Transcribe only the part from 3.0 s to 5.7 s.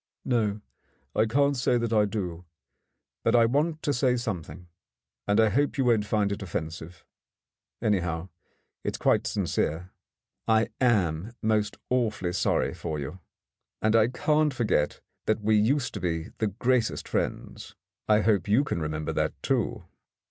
But I want to say something, and I